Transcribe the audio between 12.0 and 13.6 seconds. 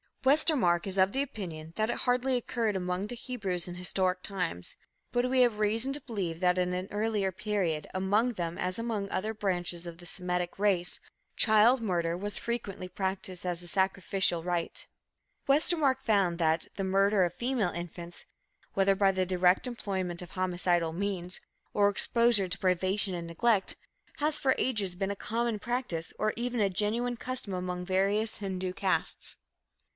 was frequently practiced